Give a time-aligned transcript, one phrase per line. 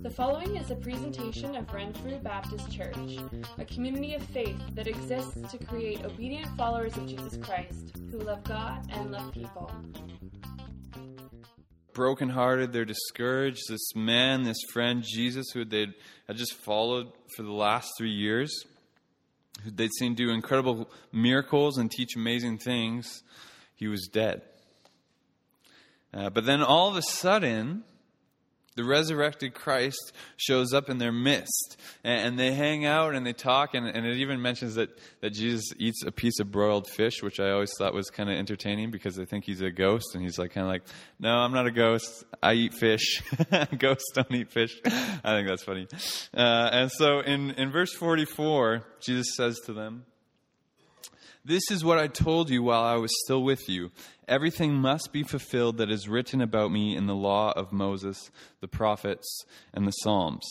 [0.00, 3.18] The following is a presentation of Renfrew Baptist Church,
[3.58, 8.44] a community of faith that exists to create obedient followers of Jesus Christ who love
[8.44, 9.70] God and love people.
[11.92, 13.62] Brokenhearted, they're discouraged.
[13.68, 15.86] This man, this friend, Jesus, who they
[16.28, 18.52] had just followed for the last three years,
[19.62, 23.22] who they'd seen do incredible miracles and teach amazing things,
[23.74, 24.42] he was dead.
[26.14, 27.82] Uh, but then all of a sudden,
[28.76, 33.32] the resurrected Christ shows up in their midst, and, and they hang out and they
[33.32, 37.22] talk, and, and, it even mentions that, that Jesus eats a piece of broiled fish,
[37.22, 40.22] which I always thought was kind of entertaining because they think he's a ghost, and
[40.22, 40.82] he's like kind of like,
[41.20, 42.24] "No, I'm not a ghost.
[42.42, 43.22] I eat fish.
[43.78, 45.86] Ghosts don't eat fish." I think that's funny.
[46.36, 50.04] Uh, and so in in verse 44, Jesus says to them.
[51.46, 53.90] This is what I told you while I was still with you.
[54.26, 58.30] Everything must be fulfilled that is written about me in the law of Moses,
[58.62, 59.44] the prophets,
[59.74, 60.46] and the Psalms.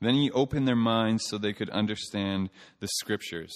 [0.00, 2.48] Then he opened their minds so they could understand
[2.80, 3.52] the scriptures.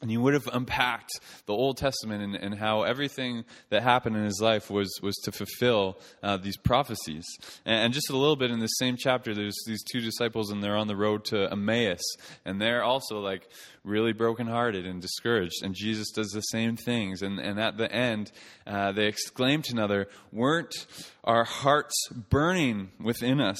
[0.00, 1.12] And he would have unpacked
[1.46, 5.32] the Old Testament and, and, how everything that happened in his life was, was to
[5.32, 7.24] fulfill uh, these prophecies.
[7.64, 10.62] And, and, just a little bit in the same chapter, there's these two disciples, and
[10.62, 12.02] they're on the road to Emmaus.
[12.44, 13.48] And they're also like
[13.84, 15.62] really brokenhearted and discouraged.
[15.62, 17.22] And Jesus does the same things.
[17.22, 18.32] And, and at the end,
[18.66, 20.86] uh, they exclaim to another, Weren't
[21.24, 23.58] our hearts burning within us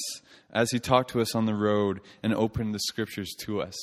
[0.52, 3.76] as he talked to us on the road and opened the scriptures to us?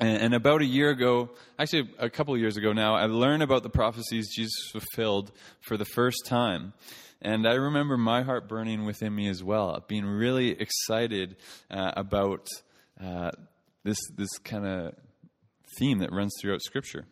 [0.00, 3.62] And, about a year ago, actually a couple of years ago now, I learned about
[3.62, 6.72] the prophecies Jesus fulfilled for the first time.
[7.20, 11.36] And I remember my heart burning within me as well, being really excited
[11.70, 12.48] uh, about
[13.00, 13.30] uh,
[13.84, 14.94] this, this kind of
[15.78, 17.04] theme that runs throughout Scripture.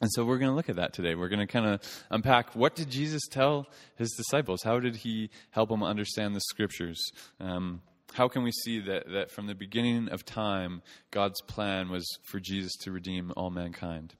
[0.00, 1.14] And so we're going to look at that today.
[1.14, 4.62] We're going to kind of unpack what did Jesus tell his disciples?
[4.62, 7.00] How did he help them understand the Scriptures?
[7.38, 7.82] Um,
[8.14, 12.40] how can we see that, that from the beginning of time, God's plan was for
[12.40, 14.14] Jesus to redeem all mankind?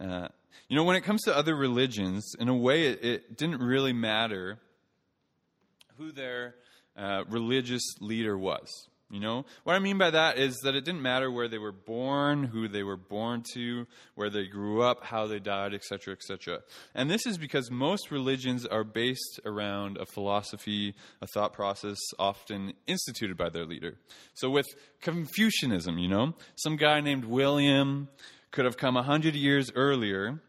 [0.00, 0.28] Uh,
[0.68, 3.92] you know, when it comes to other religions, in a way, it, it didn't really
[3.92, 4.58] matter
[5.98, 6.54] who their
[6.96, 8.88] uh, religious leader was.
[9.12, 11.70] You know, what I mean by that is that it didn't matter where they were
[11.70, 16.60] born, who they were born to, where they grew up, how they died, etc., etc.
[16.94, 22.72] And this is because most religions are based around a philosophy, a thought process often
[22.86, 23.98] instituted by their leader.
[24.32, 24.66] So with
[25.02, 28.08] Confucianism, you know, some guy named William
[28.50, 30.40] could have come a hundred years earlier.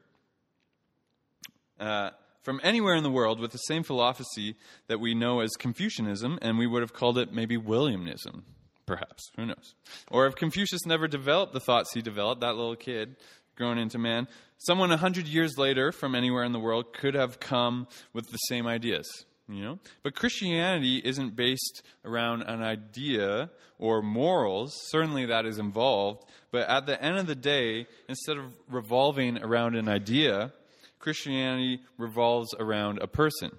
[1.81, 2.12] Uh,
[2.44, 4.56] from anywhere in the world with the same philosophy
[4.88, 8.44] that we know as Confucianism, and we would have called it maybe Williamism,
[8.85, 9.31] perhaps.
[9.35, 9.75] Who knows?
[10.11, 13.16] Or if Confucius never developed the thoughts he developed, that little kid
[13.55, 14.27] grown into man,
[14.57, 18.38] someone a hundred years later from anywhere in the world could have come with the
[18.38, 19.25] same ideas.
[19.47, 19.79] You know?
[20.03, 24.73] But Christianity isn't based around an idea or morals.
[24.89, 26.23] Certainly that is involved.
[26.51, 30.53] But at the end of the day, instead of revolving around an idea,
[31.00, 33.51] Christianity revolves around a person.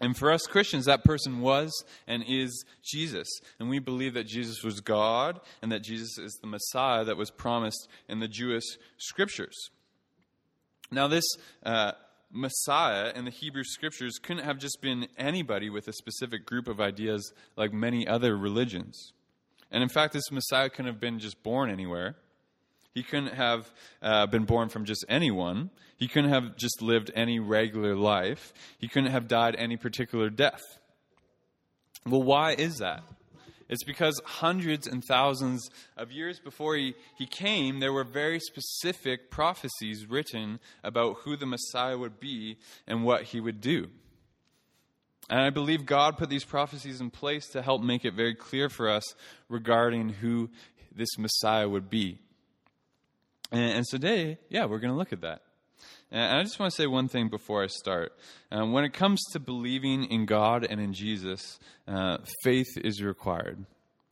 [0.00, 1.72] And for us Christians, that person was
[2.06, 3.28] and is Jesus.
[3.58, 7.30] And we believe that Jesus was God and that Jesus is the Messiah that was
[7.30, 8.64] promised in the Jewish
[8.96, 9.70] scriptures.
[10.90, 11.24] Now, this
[11.64, 11.92] uh,
[12.30, 16.80] Messiah in the Hebrew scriptures couldn't have just been anybody with a specific group of
[16.80, 19.12] ideas like many other religions.
[19.70, 22.16] And in fact, this Messiah couldn't have been just born anywhere.
[22.98, 23.70] He couldn't have
[24.02, 25.70] uh, been born from just anyone.
[25.98, 28.52] He couldn't have just lived any regular life.
[28.76, 30.64] He couldn't have died any particular death.
[32.04, 33.04] Well, why is that?
[33.68, 39.30] It's because hundreds and thousands of years before he, he came, there were very specific
[39.30, 42.56] prophecies written about who the Messiah would be
[42.88, 43.90] and what he would do.
[45.30, 48.68] And I believe God put these prophecies in place to help make it very clear
[48.68, 49.04] for us
[49.48, 50.50] regarding who
[50.92, 52.18] this Messiah would be.
[53.50, 55.42] And, and today, yeah, we're going to look at that.
[56.10, 58.12] And I just want to say one thing before I start.
[58.50, 63.64] Um, when it comes to believing in God and in Jesus, uh, faith is required.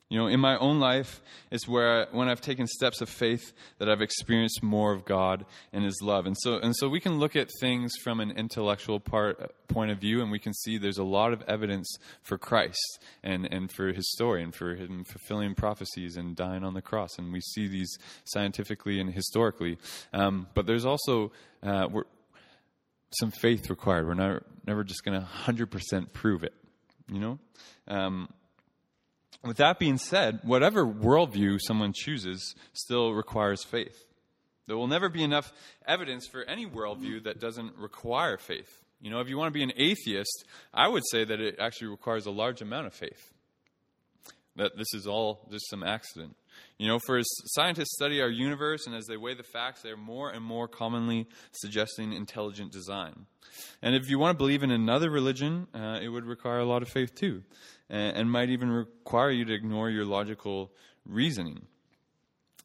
[0.09, 1.21] You know, in my own life,
[1.51, 5.45] it's where I, when I've taken steps of faith that I've experienced more of God
[5.73, 6.27] and His love.
[6.27, 9.99] And so, and so we can look at things from an intellectual part, point of
[9.99, 11.93] view, and we can see there's a lot of evidence
[12.23, 16.75] for Christ and, and for His story and for Him fulfilling prophecies and dying on
[16.75, 17.19] the cross.
[17.19, 19.77] And we see these scientifically and historically.
[20.13, 21.33] Um, but there's also
[21.65, 21.89] uh,
[23.19, 24.07] some faith required.
[24.07, 26.55] We're not, never just going to 100% prove it,
[27.11, 27.39] you know?
[27.89, 28.29] Um,
[29.47, 34.07] with that being said, whatever worldview someone chooses still requires faith.
[34.67, 35.53] There will never be enough
[35.87, 38.83] evidence for any worldview that doesn't require faith.
[39.01, 40.45] You know, if you want to be an atheist,
[40.75, 43.33] I would say that it actually requires a large amount of faith.
[44.57, 46.35] That this is all just some accident.
[46.79, 49.97] You know, for as scientists study our universe and as they weigh the facts, they're
[49.97, 53.27] more and more commonly suggesting intelligent design.
[53.83, 56.83] And if you want to believe in another religion, uh, it would require a lot
[56.83, 57.43] of faith too,
[57.89, 60.71] and, and might even require you to ignore your logical
[61.07, 61.67] reasoning.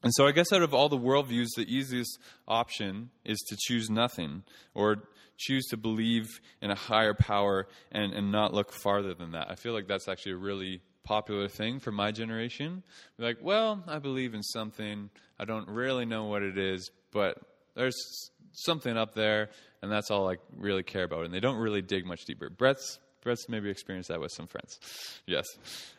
[0.03, 3.89] And so I guess out of all the worldviews, the easiest option is to choose
[3.89, 4.43] nothing
[4.73, 5.03] or
[5.37, 6.27] choose to believe
[6.61, 9.49] in a higher power and, and not look farther than that.
[9.49, 12.83] I feel like that's actually a really popular thing for my generation.
[13.17, 15.09] like, well, I believe in something.
[15.39, 17.37] I don't really know what it is, but
[17.75, 17.95] there's
[18.51, 19.49] something up there,
[19.81, 21.25] and that's all I really care about.
[21.25, 22.49] And they don't really dig much deeper.
[22.49, 24.79] Brett's, Brett's maybe experienced that with some friends.
[25.27, 25.45] Yes.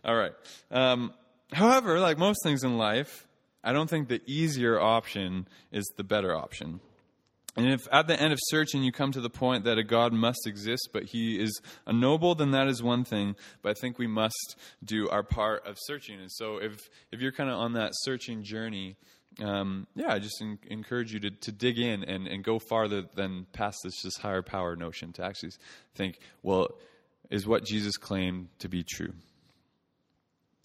[0.04, 0.32] All right.
[0.70, 1.14] Um,
[1.52, 3.26] however, like most things in life,
[3.64, 6.81] I don't think the easier option is the better option.
[7.54, 10.12] And if at the end of searching you come to the point that a God
[10.12, 13.37] must exist, but he is unknowable, then that is one thing.
[13.60, 16.19] But I think we must do our part of searching.
[16.19, 16.78] And so if,
[17.10, 18.96] if you're kind of on that searching journey,
[19.40, 23.04] um, yeah, I just in, encourage you to, to dig in and, and go farther
[23.14, 25.52] than past this just higher power notion to actually
[25.94, 26.69] think, well,
[27.31, 29.12] is what Jesus claimed to be true?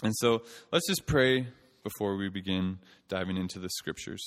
[0.04, 1.48] And so let's just pray
[1.84, 4.22] before we begin diving into the scriptures.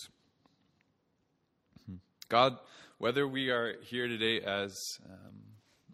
[2.30, 2.58] God,
[2.98, 4.72] whether we are here today as
[5.04, 5.34] um,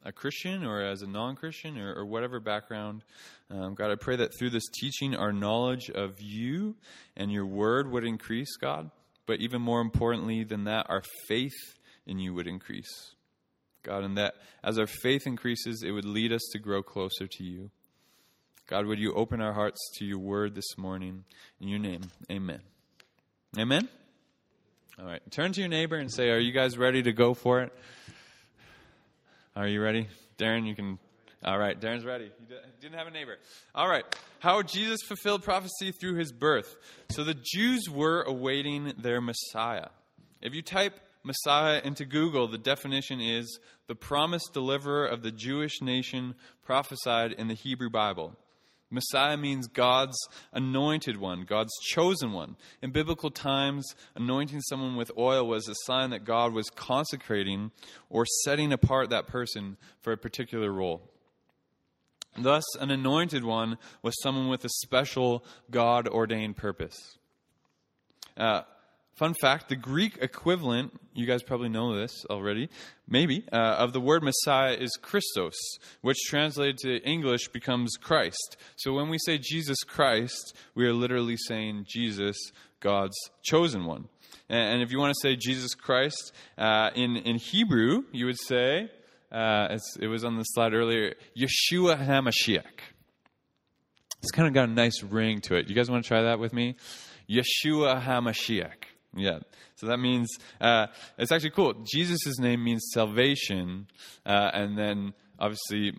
[0.05, 3.03] a Christian or as a non Christian or, or, whatever background,
[3.51, 6.77] um, God, I pray that through this teaching, our knowledge of you
[7.17, 8.91] and your word would increase, God.
[9.25, 11.57] But even more importantly than that, our faith
[12.07, 13.15] in you would increase.
[13.83, 17.45] God, and that as our faith increases, it would lead us to grow closer to
[17.45, 17.71] you.
[18.67, 21.25] God, would you open our hearts to your word this morning?
[21.63, 22.61] In your name, amen.
[23.59, 23.89] Amen.
[24.99, 25.21] All right.
[25.31, 27.73] Turn to your neighbor and say, Are you guys ready to go for it?
[29.55, 30.09] Are you ready?
[30.39, 30.99] Darren, you can.
[31.45, 31.79] All right.
[31.79, 32.31] Darren's ready.
[32.49, 33.37] He didn't have a neighbor.
[33.75, 34.05] All right.
[34.39, 36.77] How Jesus fulfilled prophecy through his birth.
[37.11, 39.89] So the Jews were awaiting their Messiah.
[40.41, 43.59] If you type Messiah into Google, the definition is
[43.89, 48.35] the promised deliverer of the Jewish nation prophesied in the Hebrew Bible.
[48.91, 50.17] Messiah means God's
[50.53, 52.57] anointed one, God's chosen one.
[52.81, 53.85] In biblical times,
[54.15, 57.73] anointing someone with oil was a sign that God was consecrating
[58.09, 61.11] or setting apart that person for a particular role.
[62.39, 67.19] Thus, an anointed one was someone with a special God ordained purpose.
[68.37, 68.63] Uh,
[69.17, 72.69] Fun fact the Greek equivalent, you guys probably know this already,
[73.09, 75.55] maybe, uh, of the word Messiah is Christos,
[76.03, 78.59] which translated to English becomes Christ.
[78.77, 82.37] So when we say Jesus Christ, we are literally saying Jesus,
[82.81, 84.09] God's chosen one.
[84.51, 88.91] And, if you want to say Jesus Christ, uh, in, in Hebrew, you would say,
[89.33, 92.65] uh, it was on the slide earlier, Yeshua HaMashiach.
[94.23, 95.69] It's kind of got a nice ring to it.
[95.69, 96.77] You guys want to try that with me?
[97.31, 98.85] Yeshua HaMashiach.
[99.17, 99.39] Yeah.
[99.77, 100.29] So that means
[100.61, 100.87] uh,
[101.19, 101.75] it's actually cool.
[101.91, 103.87] Jesus' name means salvation,
[104.25, 105.93] uh, and then obviously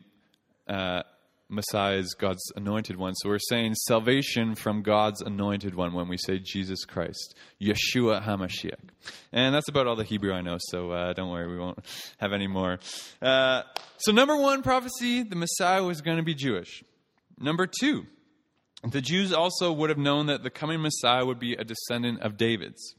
[0.67, 1.03] uh,
[1.49, 3.15] Messiah is God's anointed one.
[3.15, 8.89] So we're saying salvation from God's anointed one when we say Jesus Christ, Yeshua HaMashiach.
[9.31, 11.79] And that's about all the Hebrew I know, so uh, don't worry, we won't
[12.17, 12.79] have any more.
[13.21, 13.63] Uh,
[13.97, 16.83] so, number one prophecy the Messiah was going to be Jewish.
[17.39, 18.05] Number two,
[18.83, 22.35] the Jews also would have known that the coming Messiah would be a descendant of
[22.35, 22.95] David's.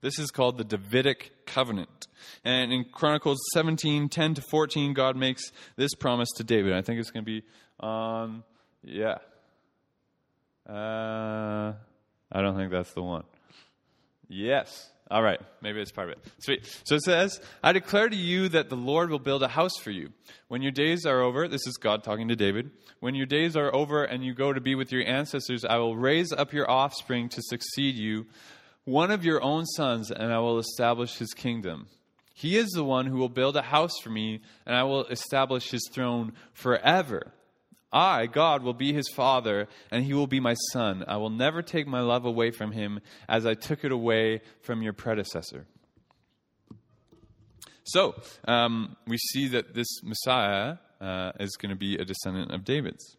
[0.00, 2.06] This is called the Davidic covenant.
[2.44, 5.42] And in Chronicles 17 10 to 14, God makes
[5.76, 6.72] this promise to David.
[6.72, 7.42] I think it's going to be
[7.78, 8.42] on,
[8.82, 9.18] yeah.
[10.68, 11.74] Uh,
[12.32, 13.24] I don't think that's the one.
[14.28, 14.90] Yes.
[15.10, 15.40] All right.
[15.60, 16.24] Maybe it's part of it.
[16.38, 16.64] Sweet.
[16.84, 19.90] So it says, I declare to you that the Lord will build a house for
[19.90, 20.12] you.
[20.46, 22.70] When your days are over, this is God talking to David.
[23.00, 25.96] When your days are over and you go to be with your ancestors, I will
[25.96, 28.26] raise up your offspring to succeed you
[28.84, 31.86] one of your own sons, and I will establish his kingdom.
[32.34, 35.70] He is the one who will build a house for me, and I will establish
[35.70, 37.32] his throne forever.
[37.92, 41.04] I, God, will be his father, and he will be my son.
[41.06, 44.80] I will never take my love away from him as I took it away from
[44.80, 45.66] your predecessor.
[47.84, 48.14] So,
[48.46, 53.16] um, we see that this Messiah uh, is going to be a descendant of David's.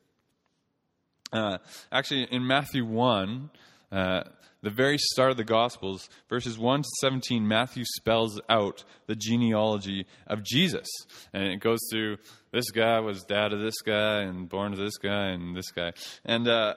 [1.34, 1.58] Uh,
[1.91, 3.50] actually, in Matthew 1,
[3.91, 4.24] uh,
[4.62, 10.06] the very start of the Gospels, verses 1 to 17, Matthew spells out the genealogy
[10.27, 10.88] of Jesus.
[11.34, 12.18] And it goes through
[12.51, 15.94] this guy was dad of this guy, and born to this guy, and this guy.
[16.25, 16.75] And uh,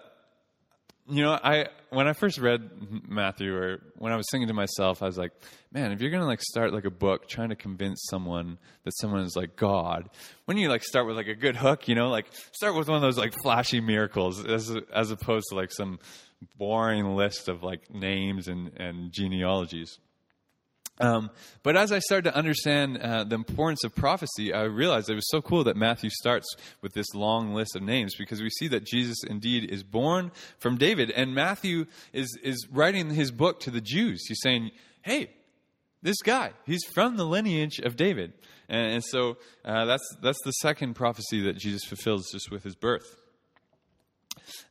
[1.09, 2.71] you know, I when I first read
[3.09, 5.33] Matthew, or when I was thinking to myself, I was like,
[5.71, 9.21] man, if you're gonna like start like a book trying to convince someone that someone
[9.21, 10.09] is like God,
[10.47, 12.97] when you like start with like a good hook, you know, like start with one
[12.97, 15.99] of those like flashy miracles, as as opposed to like some
[16.56, 19.98] boring list of like names and and genealogies.
[21.00, 21.30] Um,
[21.64, 25.28] but as I started to understand uh, the importance of prophecy, I realized it was
[25.28, 26.46] so cool that Matthew starts
[26.82, 30.76] with this long list of names because we see that Jesus indeed is born from
[30.76, 31.10] David.
[31.10, 34.24] And Matthew is, is writing his book to the Jews.
[34.28, 34.70] He's saying,
[35.02, 35.30] hey,
[36.00, 38.32] this guy, he's from the lineage of David.
[38.68, 42.76] And, and so uh, that's, that's the second prophecy that Jesus fulfills just with his
[42.76, 43.16] birth.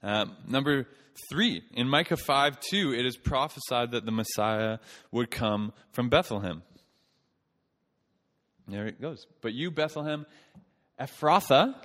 [0.01, 0.87] Um, number
[1.29, 1.63] 3.
[1.73, 4.79] In Micah 5 2, it is prophesied that the Messiah
[5.11, 6.63] would come from Bethlehem.
[8.67, 9.27] There it goes.
[9.41, 10.25] But you, Bethlehem,
[10.99, 11.75] Ephrathah,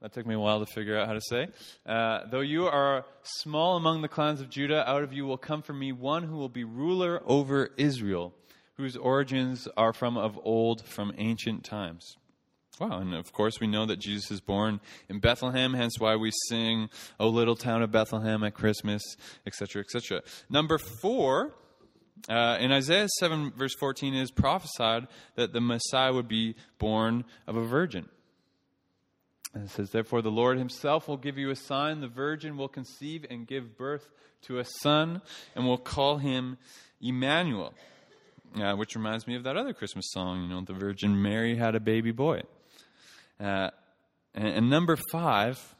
[0.00, 1.48] that took me a while to figure out how to say.
[1.84, 5.62] Uh, though you are small among the clans of Judah, out of you will come
[5.62, 8.32] from me one who will be ruler over Israel,
[8.74, 12.17] whose origins are from of old, from ancient times.
[12.80, 16.30] Wow, and of course we know that Jesus is born in Bethlehem, hence why we
[16.48, 19.02] sing, O little town of Bethlehem at Christmas,
[19.46, 20.22] etc., etc.
[20.48, 21.54] Number four,
[22.28, 27.56] uh, in Isaiah 7, verse 14, is prophesied that the Messiah would be born of
[27.56, 28.08] a virgin.
[29.54, 32.00] And it says, Therefore, the Lord himself will give you a sign.
[32.00, 34.08] The virgin will conceive and give birth
[34.42, 35.22] to a son,
[35.56, 36.58] and will call him
[37.00, 37.74] Emmanuel.
[38.56, 41.74] Uh, which reminds me of that other Christmas song, you know, the Virgin Mary had
[41.74, 42.40] a baby boy.
[43.40, 43.70] Uh,
[44.34, 45.74] and, and number five,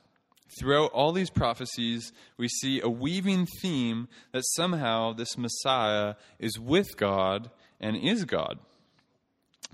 [0.59, 6.97] throughout all these prophecies, we see a weaving theme that somehow this Messiah is with
[6.97, 7.51] God
[7.81, 8.59] and is God.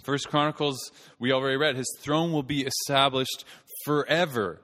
[0.03, 3.45] First Chronicles, we already read, his throne will be established
[3.85, 4.61] forever.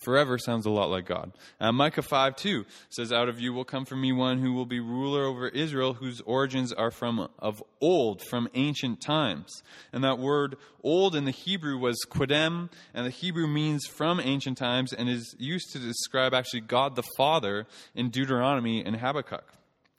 [0.00, 1.32] Forever sounds a lot like God.
[1.60, 4.64] Uh, Micah 5 2 says, Out of you will come from me one who will
[4.64, 9.62] be ruler over Israel, whose origins are from of old, from ancient times.
[9.92, 14.56] And that word old in the Hebrew was quidem, and the Hebrew means from ancient
[14.56, 19.52] times and is used to describe actually God the Father in Deuteronomy and Habakkuk.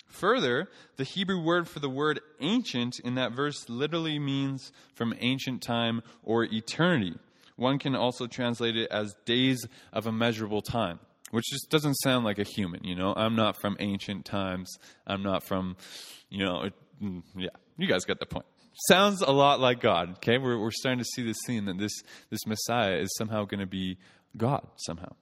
[0.07, 0.67] Further,
[0.97, 6.01] the Hebrew word for the word ancient in that verse literally means from ancient time
[6.23, 7.17] or eternity.
[7.61, 10.99] One can also translate it as days of immeasurable time,
[11.29, 13.13] which just doesn't sound like a human, you know?
[13.15, 14.79] I'm not from ancient times.
[15.05, 15.77] I'm not from,
[16.31, 18.47] you know, mm, yeah, you guys get the point.
[18.87, 20.39] Sounds a lot like God, okay?
[20.39, 21.91] We're, we're starting to see this theme that this,
[22.31, 23.99] this Messiah is somehow going to be
[24.35, 25.13] God, somehow.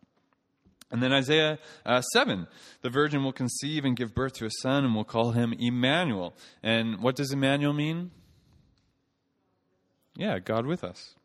[0.91, 2.47] And then Isaiah uh, 7,
[2.83, 6.33] the virgin will conceive and give birth to a son, and will call him Emmanuel.
[6.63, 8.11] And what does Emmanuel mean?
[10.15, 11.15] Yeah, God with us.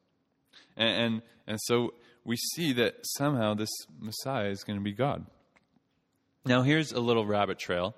[0.77, 5.27] And, and, and so we see that somehow this Messiah is going to be God.
[6.47, 7.95] Now, here's a little rabbit trail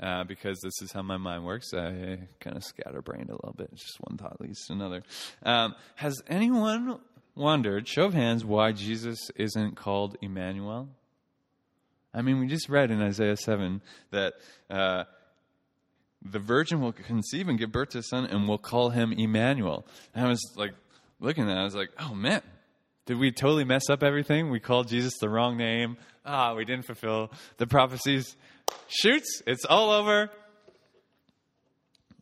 [0.00, 1.74] uh, because this is how my mind works.
[1.74, 3.74] I kind of scatterbrained a little bit.
[3.74, 5.02] Just one thought leads to another.
[5.42, 6.98] Um, has anyone
[7.34, 10.88] wondered, show of hands, why Jesus isn't called Emmanuel?
[12.14, 13.82] I mean, we just read in Isaiah 7
[14.12, 14.32] that
[14.70, 15.04] uh,
[16.22, 19.86] the virgin will conceive and give birth to a son and will call him Emmanuel.
[20.14, 20.72] And I was like,
[21.20, 22.42] looking at it, I was like, oh man,
[23.06, 24.50] did we totally mess up everything?
[24.50, 25.96] We called Jesus the wrong name.
[26.24, 28.36] Ah, we didn't fulfill the prophecies.
[28.88, 30.30] Shoots, it's all over.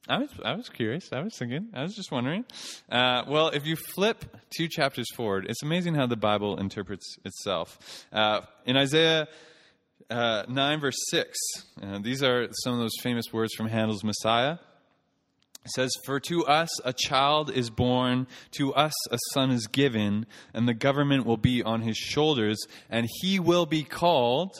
[0.09, 1.11] I was, I was curious.
[1.13, 1.69] I was thinking.
[1.75, 2.47] I was just wondering.
[2.91, 4.25] Uh, well, if you flip
[4.57, 8.07] two chapters forward, it's amazing how the Bible interprets itself.
[8.11, 9.29] Uh, in Isaiah
[10.09, 11.39] uh, 9, verse 6,
[11.83, 14.57] uh, these are some of those famous words from Handel's Messiah.
[15.65, 20.27] It says, For to us a child is born, to us a son is given,
[20.55, 24.53] and the government will be on his shoulders, and he will be called.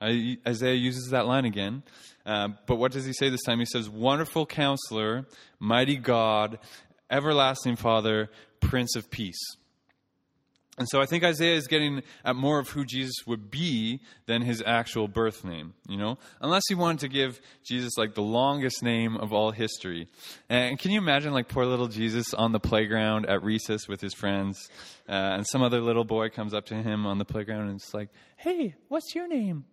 [0.00, 1.82] Isaiah uses that line again.
[2.24, 3.58] Uh, but what does he say this time?
[3.58, 5.26] He says, Wonderful counselor,
[5.58, 6.58] mighty God,
[7.10, 8.30] everlasting Father,
[8.60, 9.57] Prince of Peace.
[10.78, 14.42] And so I think Isaiah is getting at more of who Jesus would be than
[14.42, 16.18] his actual birth name, you know?
[16.40, 20.08] Unless he wanted to give Jesus like the longest name of all history.
[20.48, 24.14] And can you imagine like poor little Jesus on the playground at recess with his
[24.14, 24.68] friends,
[25.08, 27.92] uh, and some other little boy comes up to him on the playground and it's
[27.92, 29.64] like, "Hey, what's your name?"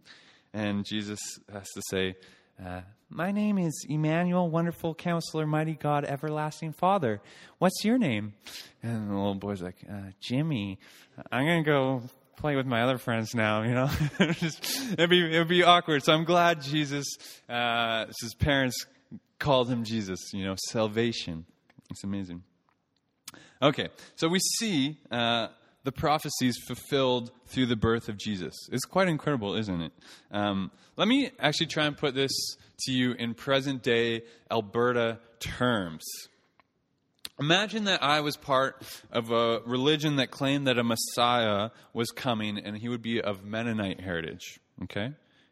[0.53, 1.19] And Jesus
[1.51, 2.15] has to say,
[2.63, 2.81] uh,
[3.15, 7.21] my name is Emmanuel, wonderful counselor, mighty God, everlasting Father.
[7.59, 8.33] What's your name?
[8.83, 10.79] And the little boy's like, uh, Jimmy.
[11.31, 12.01] I'm going to go
[12.35, 13.89] play with my other friends now, you know?
[14.19, 16.03] it'd, be, it'd be awkward.
[16.03, 17.05] So I'm glad Jesus,
[17.47, 18.85] uh, his parents
[19.39, 21.45] called him Jesus, you know, salvation.
[21.91, 22.43] It's amazing.
[23.61, 25.47] Okay, so we see uh,
[25.85, 28.53] the prophecies fulfilled through the birth of Jesus.
[28.73, 29.93] It's quite incredible, isn't it?
[30.31, 32.31] Um, let me actually try and put this
[32.79, 36.03] to you in present day Alberta terms.
[37.39, 42.57] Imagine that I was part of a religion that claimed that a Messiah was coming
[42.57, 44.59] and he would be of Mennonite heritage.
[44.83, 45.11] Okay?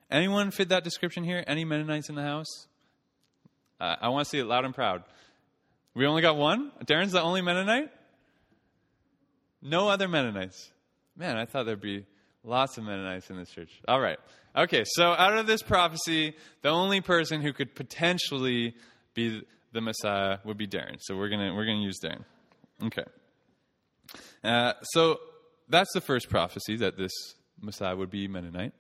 [0.10, 1.44] Anyone fit that description here?
[1.46, 2.68] Any Mennonites in the house?
[3.82, 5.04] Uh, I want to see it loud and proud.
[5.94, 6.72] We only got one?
[6.86, 7.90] Darren's the only Mennonite?
[9.62, 10.72] No other Mennonites.
[11.18, 12.06] Man, I thought there'd be
[12.44, 13.72] lots of Mennonites in this church.
[13.88, 14.20] All right.
[14.56, 18.76] Okay, so out of this prophecy, the only person who could potentially
[19.14, 20.98] be the Messiah would be Darren.
[21.00, 22.24] So we're gonna we're gonna use Darren.
[22.84, 23.04] Okay.
[24.44, 25.20] Uh, so
[25.70, 27.12] that's the first prophecy that this
[27.60, 28.74] Messiah would be Mennonite.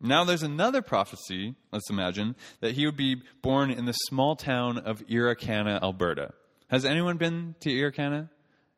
[0.00, 4.78] Now there's another prophecy, let's imagine, that he would be born in the small town
[4.78, 6.32] of Irricana, Alberta.
[6.68, 8.30] Has anyone been to Irricana?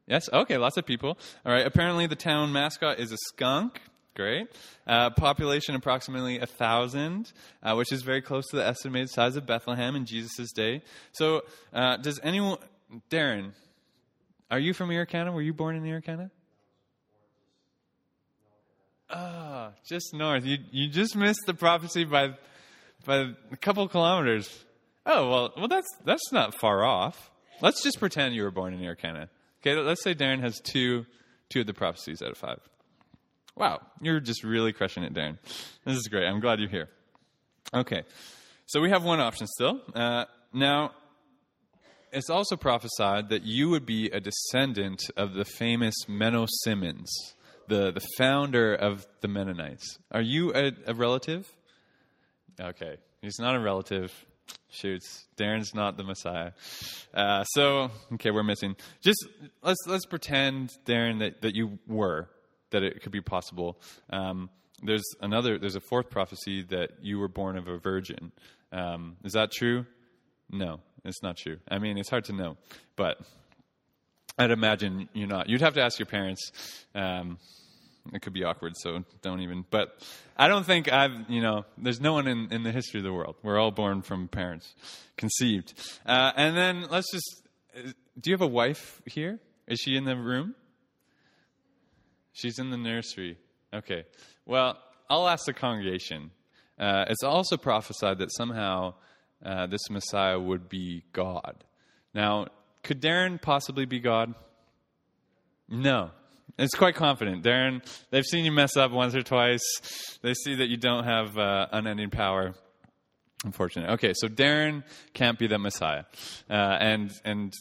[0.06, 0.28] Yes?
[0.32, 1.16] Okay, lots of people.
[1.46, 3.80] All right, apparently the town mascot is a skunk.
[4.14, 4.48] Great.
[4.86, 9.46] Uh, population approximately a thousand, uh, which is very close to the estimated size of
[9.46, 10.82] Bethlehem in Jesus' day.
[11.12, 11.42] So,
[11.72, 12.58] uh, does anyone,
[13.10, 13.52] Darren,
[14.50, 15.32] are you from Irricana?
[15.32, 16.30] Were you born in Irricana?
[19.08, 20.44] Ah, oh, just north.
[20.44, 22.34] You you just missed the prophecy by
[23.04, 24.64] by a couple kilometers.
[25.04, 27.30] Oh well, well that's that's not far off.
[27.60, 29.28] Let's just pretend you were born in Irricana.
[29.60, 31.06] Okay, let's say Darren has two
[31.50, 32.60] two of the prophecies out of five.
[33.56, 35.38] Wow, you're just really crushing it, Darren.
[35.84, 36.26] This is great.
[36.26, 36.88] I'm glad you're here.
[37.74, 38.02] Okay,
[38.66, 39.80] so we have one option still.
[39.94, 40.92] Uh, now,
[42.12, 47.10] it's also prophesied that you would be a descendant of the famous Menno Simons,
[47.68, 49.98] the, the founder of the Mennonites.
[50.10, 51.50] Are you a, a relative?
[52.60, 54.12] Okay, he's not a relative.
[54.70, 55.26] Shoots.
[55.36, 56.52] Darren's not the Messiah.
[57.14, 58.74] Uh, so, okay, we're missing.
[59.02, 59.26] Just
[59.62, 62.28] let's let's pretend, Darren, that, that you were,
[62.72, 63.80] that it could be possible.
[64.10, 64.50] Um,
[64.82, 65.58] there's another.
[65.58, 68.32] There's a fourth prophecy that you were born of a virgin.
[68.72, 69.86] Um, is that true?
[70.50, 71.58] No, it's not true.
[71.68, 72.56] I mean, it's hard to know,
[72.96, 73.18] but
[74.38, 75.48] I'd imagine you're not.
[75.48, 76.50] You'd have to ask your parents.
[76.94, 77.38] Um,
[78.12, 79.64] it could be awkward, so don't even.
[79.70, 79.96] But
[80.36, 83.12] I don't think I've, you know, there's no one in, in the history of the
[83.12, 83.36] world.
[83.42, 84.74] We're all born from parents,
[85.16, 85.74] conceived.
[86.04, 87.42] Uh, and then let's just,
[88.20, 89.38] do you have a wife here?
[89.68, 90.56] Is she in the room?
[92.32, 93.38] She's in the nursery.
[93.74, 94.04] Okay.
[94.46, 96.30] Well, I'll ask the congregation.
[96.78, 98.94] Uh, it's also prophesied that somehow
[99.44, 101.64] uh, this Messiah would be God.
[102.14, 102.46] Now,
[102.82, 104.34] could Darren possibly be God?
[105.68, 106.10] No,
[106.58, 107.44] it's quite confident.
[107.44, 109.62] Darren, they've seen you mess up once or twice.
[110.22, 112.54] They see that you don't have uh, unending power.
[113.44, 113.90] Unfortunate.
[113.94, 116.04] Okay, so Darren can't be the Messiah,
[116.48, 117.52] uh, and and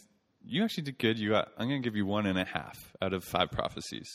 [0.46, 1.20] you actually did good.
[1.20, 1.50] You got.
[1.58, 4.08] I'm going to give you one and a half out of five prophecies,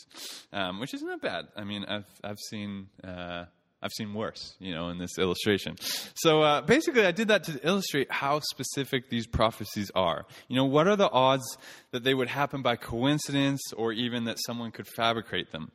[0.53, 1.47] um, which is not bad.
[1.55, 2.87] I mean, I've I've seen.
[3.03, 3.45] Uh,
[3.79, 5.75] I've seen worse, you know, in this illustration.
[6.15, 10.25] So uh, basically, I did that to illustrate how specific these prophecies are.
[10.47, 11.45] You know, what are the odds
[11.91, 15.71] that they would happen by coincidence or even that someone could fabricate them?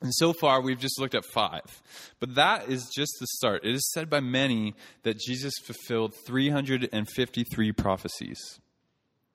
[0.00, 1.82] And so far, we've just looked at five.
[2.20, 3.64] But that is just the start.
[3.64, 8.38] It is said by many that Jesus fulfilled 353 prophecies.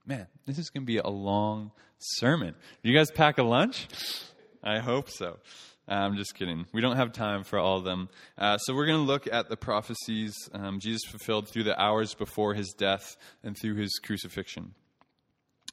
[0.07, 2.53] Man, this is going to be a long sermon.
[2.83, 3.87] You guys pack a lunch?
[4.63, 5.39] I hope so.
[5.87, 6.67] I'm just kidding.
[6.73, 8.09] We don't have time for all of them.
[8.37, 12.13] Uh, so we're going to look at the prophecies um, Jesus fulfilled through the hours
[12.13, 14.75] before his death and through his crucifixion.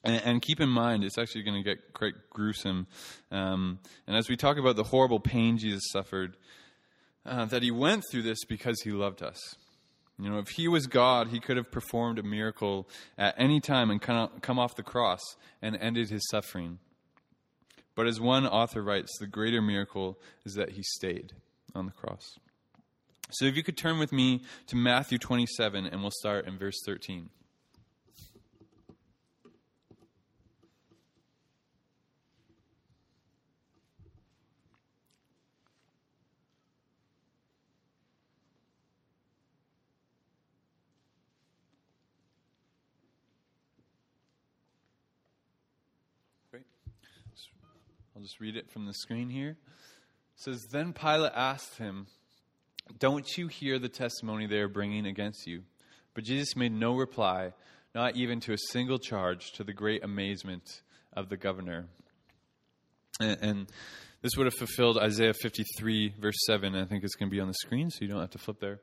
[0.02, 2.86] And, and keep in mind, it's actually going to get quite gruesome.
[3.30, 6.38] Um, and as we talk about the horrible pain Jesus suffered,
[7.26, 9.56] uh, that he went through this because he loved us.
[10.22, 13.90] You know, if he was God, he could have performed a miracle at any time
[13.90, 15.20] and come off the cross
[15.60, 16.78] and ended his suffering.
[17.96, 21.32] But as one author writes, the greater miracle is that he stayed
[21.74, 22.38] on the cross.
[23.32, 26.80] So if you could turn with me to Matthew 27, and we'll start in verse
[26.86, 27.28] 13.
[48.22, 49.48] I'll just read it from the screen here.
[49.48, 49.56] It
[50.36, 52.06] says, Then Pilate asked him,
[53.00, 55.64] Don't you hear the testimony they are bringing against you?
[56.14, 57.52] But Jesus made no reply,
[57.96, 60.82] not even to a single charge, to the great amazement
[61.12, 61.86] of the governor.
[63.18, 63.66] And, and
[64.20, 66.76] this would have fulfilled Isaiah 53, verse 7.
[66.76, 68.60] I think it's going to be on the screen, so you don't have to flip
[68.60, 68.78] there.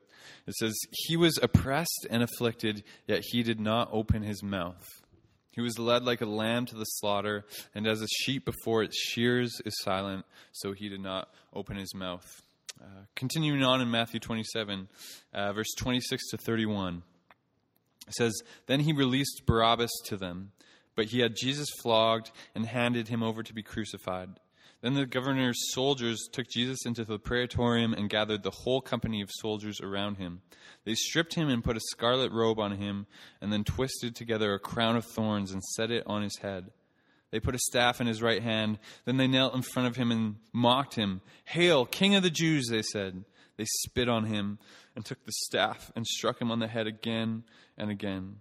[0.46, 4.86] It says, He was oppressed and afflicted, yet he did not open his mouth.
[5.52, 8.96] He was led like a lamb to the slaughter, and as a sheep before its
[8.96, 12.42] shears is silent, so he did not open his mouth.
[12.80, 14.88] Uh, continuing on in Matthew 27,
[15.34, 17.02] uh, verse 26 to 31,
[18.06, 20.52] it says, Then he released Barabbas to them,
[20.94, 24.30] but he had Jesus flogged and handed him over to be crucified.
[24.82, 29.28] Then the governor's soldiers took Jesus into the praetorium and gathered the whole company of
[29.30, 30.40] soldiers around him.
[30.84, 33.06] They stripped him and put a scarlet robe on him,
[33.42, 36.70] and then twisted together a crown of thorns and set it on his head.
[37.30, 38.78] They put a staff in his right hand.
[39.04, 41.20] Then they knelt in front of him and mocked him.
[41.44, 43.24] Hail, King of the Jews, they said.
[43.56, 44.58] They spit on him
[44.96, 47.44] and took the staff and struck him on the head again
[47.76, 48.36] and again.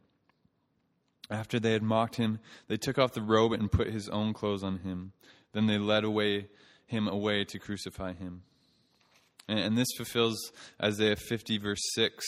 [1.30, 4.64] After they had mocked him, they took off the robe and put his own clothes
[4.64, 5.12] on him.
[5.54, 6.48] Then they led away
[6.86, 8.44] him away to crucify him.
[9.48, 12.26] And, and this fulfills Isaiah 50, verse 6,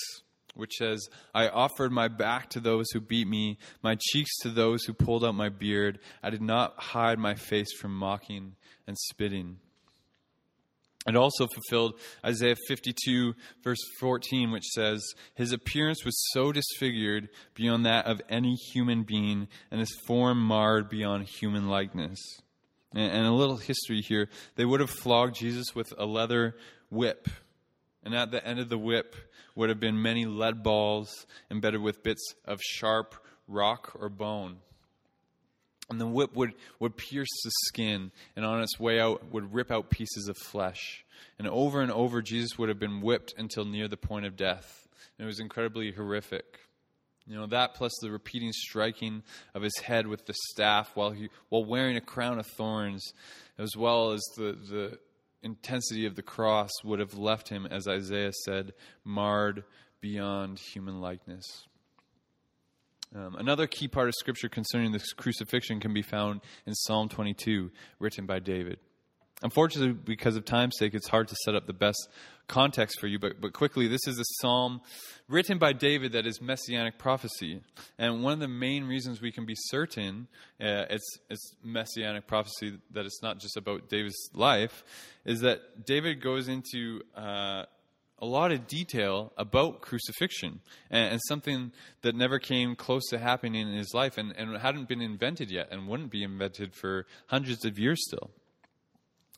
[0.56, 4.84] which says, I offered my back to those who beat me, my cheeks to those
[4.84, 6.00] who pulled out my beard.
[6.22, 8.56] I did not hide my face from mocking
[8.88, 9.58] and spitting.
[11.08, 15.04] It also fulfilled Isaiah 52, verse 14, which says,
[15.34, 20.90] His appearance was so disfigured beyond that of any human being, and his form marred
[20.90, 22.20] beyond human likeness.
[22.94, 24.30] And, a little history here.
[24.56, 26.58] They would have flogged Jesus with a leather
[26.90, 27.30] whip.
[28.04, 29.16] And at the end of the whip
[29.56, 33.16] would have been many lead balls embedded with bits of sharp
[33.48, 34.58] rock or bone.
[35.90, 39.72] And the whip would, would pierce the skin, and on its way out would rip
[39.72, 41.04] out pieces of flesh.
[41.38, 44.88] And over and over, Jesus would have been whipped until near the point of death.
[45.18, 46.60] And it was incredibly horrific.
[47.28, 51.30] You know, that plus the repeating striking of his head with the staff while, he,
[51.50, 53.14] while wearing a crown of thorns,
[53.58, 55.00] as well as the, the
[55.44, 59.64] intensity of the cross, would have left him, as Isaiah said, marred
[60.02, 61.46] beyond human likeness.
[63.14, 67.70] Um, another key part of Scripture concerning this crucifixion can be found in Psalm 22,
[68.00, 68.80] written by David.
[69.44, 72.10] Unfortunately, because of time's sake, it's hard to set up the best
[72.48, 74.82] context for you, but, but quickly, this is a psalm
[75.28, 77.62] written by David that is messianic prophecy.
[77.98, 80.28] And one of the main reasons we can be certain
[80.60, 84.84] uh, it's, it's messianic prophecy, that it's not just about David's life,
[85.26, 87.64] is that David goes into uh,
[88.20, 90.60] a lot of detail about crucifixion
[90.92, 91.72] and, and, something
[92.04, 95.70] that never came close to happening in his life and, and hadn't been invented yet
[95.72, 98.30] and wouldn't be invented for hundreds of years still.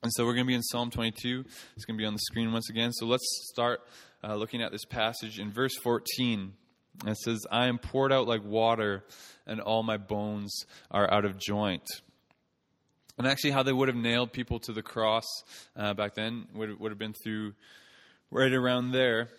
[0.04, 1.46] And so we're going to be in Psalm 22.
[1.78, 2.92] It's going to be on the screen once again.
[2.92, 3.80] So let's start
[4.22, 6.52] uh, looking at this passage in verse 14.
[7.08, 9.06] It says, I am poured out like water,
[9.48, 11.88] and all my bones are out of joint.
[13.18, 15.24] And actually, how they would have nailed people to the cross
[15.78, 17.54] uh, back then would, would have been through
[18.30, 19.30] right around there.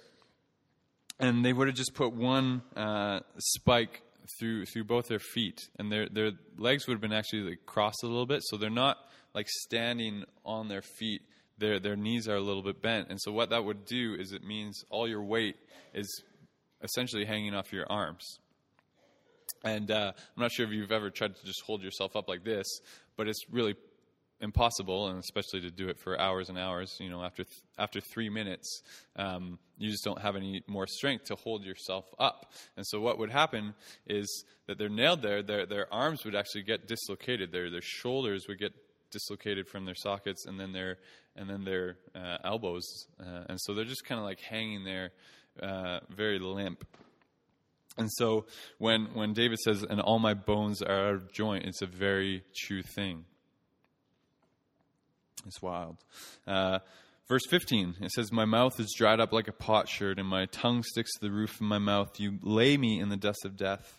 [1.20, 4.00] And they would have just put one uh, spike
[4.40, 8.02] through through both their feet, and their their legs would have been actually like crossed
[8.02, 8.96] a little bit, so they're not
[9.34, 11.22] like standing on their feet,
[11.58, 14.32] their their knees are a little bit bent, and so what that would do is
[14.32, 15.56] it means all your weight
[15.92, 16.22] is
[16.82, 18.38] essentially hanging off your arms.
[19.64, 22.44] And uh, I'm not sure if you've ever tried to just hold yourself up like
[22.44, 22.66] this,
[23.16, 23.74] but it's really
[24.40, 26.96] impossible, and especially to do it for hours and hours.
[27.00, 28.82] You know, after th- after three minutes,
[29.16, 32.52] um, you just don't have any more strength to hold yourself up.
[32.76, 33.74] And so, what would happen
[34.06, 35.42] is that they're nailed there.
[35.42, 37.50] Their their arms would actually get dislocated.
[37.50, 38.72] Their their shoulders would get
[39.14, 40.98] dislocated from their sockets, and then their
[41.36, 45.10] and then their uh, elbows, uh, and so they're just kind of like hanging there,
[45.62, 46.86] uh, very limp.
[47.96, 48.44] And so
[48.78, 52.42] when when David says, "and all my bones are out of joint," it's a very
[52.54, 53.24] true thing.
[55.46, 55.96] It's wild.
[57.26, 60.82] Verse 15, it says, My mouth is dried up like a potsherd, and my tongue
[60.82, 62.20] sticks to the roof of my mouth.
[62.20, 63.98] You lay me in the dust of death.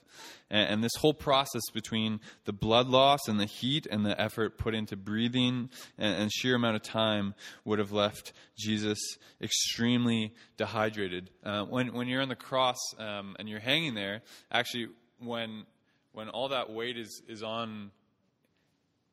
[0.49, 4.57] And, and, this whole process between the blood loss and the heat and the effort
[4.57, 7.33] put into breathing and, and sheer amount of time
[7.65, 8.99] would have left Jesus
[9.41, 11.31] extremely dehydrated.
[11.43, 14.87] Uh, when, when you're on the cross um, and you're hanging there, actually,
[15.19, 15.65] when,
[16.13, 17.91] when all that weight is, is on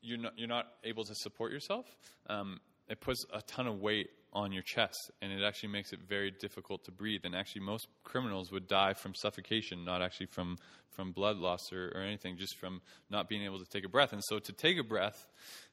[0.03, 1.87] you're not, you're not able to support yourself,
[2.29, 6.01] um, it puts a ton of weight on your chest and it actually makes it
[6.09, 7.21] very difficult to breathe.
[7.25, 10.57] And actually most criminals would die from suffocation not actually from
[10.91, 14.13] from blood loss or, or anything just from not being able to take a breath.
[14.13, 15.27] And so to take a breath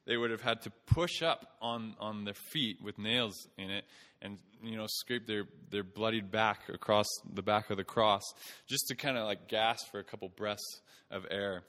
[0.06, 3.84] they would have had to push up on on their feet with nails in it
[4.20, 8.22] and you know scrape their their bloodied back across the back of the cross
[8.68, 11.62] just to kind of like gasp for a couple breaths of air.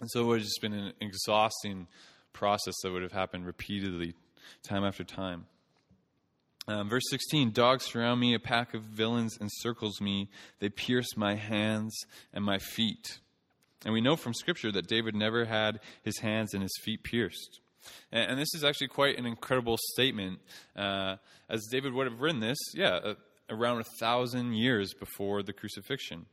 [0.00, 1.86] And so it would have just been an exhausting
[2.34, 4.14] process that would have happened repeatedly
[4.62, 5.46] time after time.
[6.66, 10.30] Um, verse 16 Dogs surround me, a pack of villains encircles me.
[10.60, 11.94] They pierce my hands
[12.32, 13.18] and my feet.
[13.84, 17.60] And we know from Scripture that David never had his hands and his feet pierced.
[18.10, 20.40] And, and this is actually quite an incredible statement,
[20.74, 21.16] uh,
[21.50, 23.14] as David would have written this, yeah, uh,
[23.50, 26.24] around a thousand years before the crucifixion.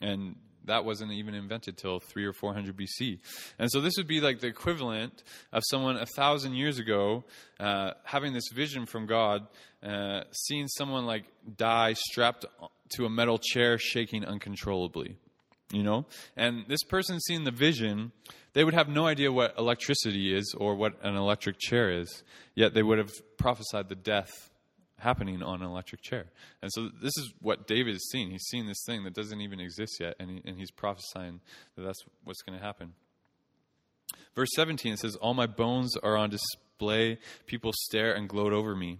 [0.00, 3.18] And that wasn't even invented till three or four hundred BC.
[3.58, 7.24] And so this would be like the equivalent of someone a thousand years ago
[7.58, 9.46] uh, having this vision from God,
[9.82, 11.24] uh, seeing someone like
[11.56, 12.44] die strapped
[12.96, 15.16] to a metal chair, shaking uncontrollably.
[15.72, 18.12] You know, and this person seeing the vision,
[18.52, 22.22] they would have no idea what electricity is or what an electric chair is.
[22.54, 24.30] Yet they would have prophesied the death
[24.98, 26.26] happening on an electric chair.
[26.62, 28.30] And so this is what David is seeing.
[28.30, 31.40] He's seeing this thing that doesn't even exist yet, and, he, and he's prophesying
[31.76, 32.92] that that's what's going to happen.
[34.34, 37.18] Verse 17 it says, All my bones are on display.
[37.46, 38.98] People stare and gloat over me.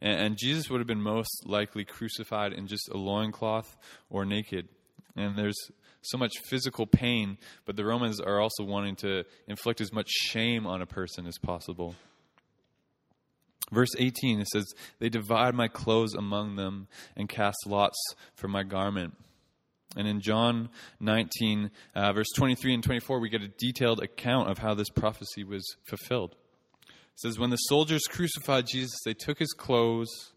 [0.00, 3.76] And, and Jesus would have been most likely crucified in just a loincloth
[4.10, 4.68] or naked.
[5.16, 5.58] And there's
[6.02, 10.66] so much physical pain, but the Romans are also wanting to inflict as much shame
[10.66, 11.94] on a person as possible.
[13.72, 14.64] Verse 18, it says,
[14.98, 17.98] They divide my clothes among them and cast lots
[18.34, 19.14] for my garment.
[19.96, 20.68] And in John
[21.00, 25.44] 19, uh, verse 23 and 24, we get a detailed account of how this prophecy
[25.44, 26.36] was fulfilled.
[26.86, 30.32] It says, When the soldiers crucified Jesus, they took his clothes,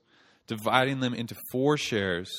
[0.48, 2.32] dividing them into four shares,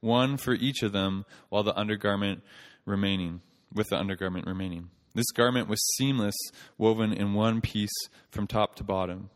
[0.00, 2.42] one for each of them, while the undergarment
[2.84, 3.40] remaining,
[3.72, 4.90] with the undergarment remaining.
[5.14, 6.36] This garment was seamless,
[6.76, 7.96] woven in one piece
[8.30, 9.30] from top to bottom.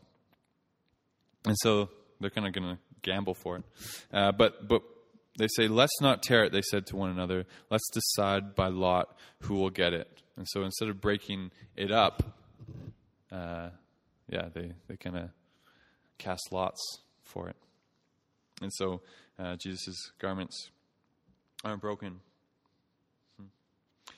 [1.45, 3.63] And so they're kind of going to gamble for it.
[4.13, 4.83] Uh, but, but
[5.37, 7.45] they say, let's not tear it, they said to one another.
[7.69, 10.07] Let's decide by lot who will get it.
[10.37, 12.37] And so instead of breaking it up,
[13.31, 13.69] uh,
[14.29, 15.29] yeah, they, they kind of
[16.17, 16.79] cast lots
[17.23, 17.55] for it.
[18.61, 19.01] And so
[19.39, 20.69] uh, Jesus' garments
[21.63, 22.19] aren't broken.
[23.37, 23.47] Hmm.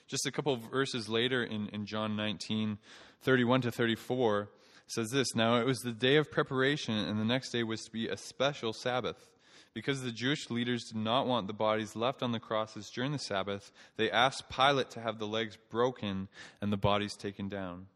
[0.07, 2.77] Just a couple of verses later in, in John 19,
[3.21, 4.49] 31 to 34,
[4.87, 7.91] says this Now it was the day of preparation, and the next day was to
[7.91, 9.29] be a special Sabbath.
[9.73, 13.17] Because the Jewish leaders did not want the bodies left on the crosses during the
[13.17, 16.27] Sabbath, they asked Pilate to have the legs broken
[16.61, 17.87] and the bodies taken down.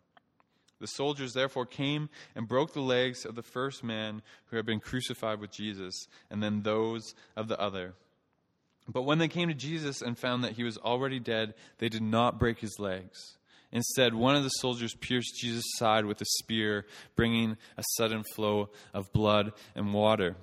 [0.80, 4.80] The soldiers therefore came and broke the legs of the first man who had been
[4.80, 7.94] crucified with Jesus, and then those of the other.
[8.88, 12.02] But when they came to Jesus and found that he was already dead, they did
[12.02, 13.38] not break his legs.
[13.72, 18.70] Instead, one of the soldiers pierced Jesus' side with a spear, bringing a sudden flow
[18.94, 20.36] of blood and water.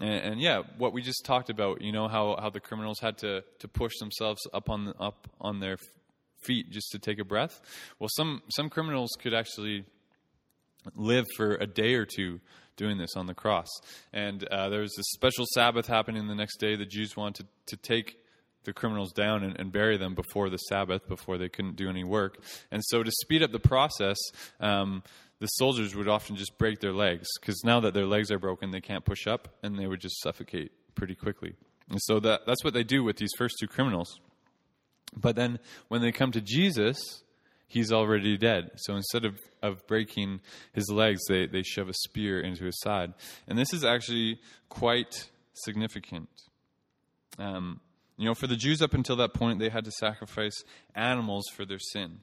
[0.00, 3.18] And, and, yeah, what we just talked about, you know, how, how the criminals had
[3.18, 5.78] to, to push themselves up on, the, up on their
[6.42, 7.60] feet just to take a breath.
[7.98, 9.84] Well, some, some criminals could actually
[10.94, 12.40] live for a day or two
[12.76, 13.68] doing this on the cross.
[14.12, 16.76] And uh, there was a special Sabbath happening the next day.
[16.76, 18.16] The Jews wanted to, to take
[18.64, 22.04] the criminals down and, and, bury them before the Sabbath, before they couldn't do any
[22.04, 22.42] work.
[22.70, 24.16] And so, to speed up the process,
[24.60, 25.02] um,
[25.40, 28.70] the soldiers would often just break their legs because now that their legs are broken,
[28.70, 31.54] they can't push up and they would just suffocate pretty quickly.
[31.88, 34.20] And so, that, that's what they do with these first two criminals.
[35.16, 36.98] But then, when they come to Jesus,
[37.68, 38.70] he's already dead.
[38.76, 40.40] So instead of, of breaking
[40.72, 43.12] his legs, they, they shove a spear into his side.
[43.46, 46.28] And this is actually quite significant.
[47.38, 47.80] Um,
[48.18, 51.64] you know, for the Jews up until that point, they had to sacrifice animals for
[51.64, 52.18] their sin.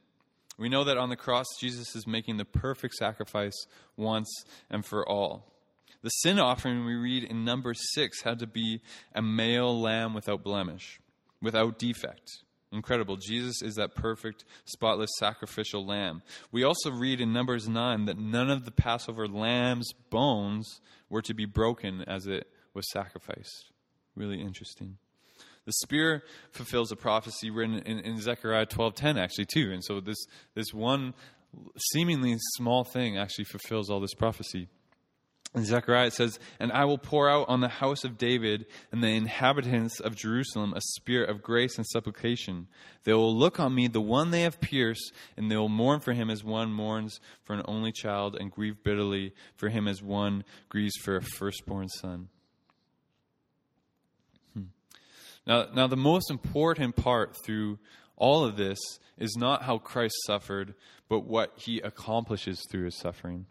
[0.57, 3.55] We know that on the cross, Jesus is making the perfect sacrifice
[3.95, 4.29] once
[4.69, 5.51] and for all.
[6.01, 8.81] The sin offering we read in number six had to be
[9.13, 10.99] a male lamb without blemish,
[11.41, 12.29] without defect.
[12.71, 13.15] Incredible.
[13.15, 16.21] Jesus is that perfect, spotless sacrificial lamb.
[16.51, 21.33] We also read in Numbers 9 that none of the Passover lamb's bones were to
[21.33, 23.71] be broken as it was sacrificed.
[24.15, 24.97] Really interesting.
[25.65, 29.71] The spear fulfills a prophecy written in, in Zechariah 12:10 actually too.
[29.71, 31.13] And so this this one
[31.91, 34.67] seemingly small thing actually fulfills all this prophecy.
[35.63, 39.99] Zechariah says, And I will pour out on the house of David and the inhabitants
[39.99, 42.67] of Jerusalem a spirit of grace and supplication.
[43.03, 46.13] They will look on me, the one they have pierced, and they will mourn for
[46.13, 50.43] him as one mourns for an only child, and grieve bitterly for him as one
[50.69, 52.29] grieves for a firstborn son.
[55.45, 57.79] Now, now the most important part through
[58.17, 58.79] all of this
[59.17, 60.73] is not how Christ suffered,
[61.09, 63.45] but what he accomplishes through his suffering.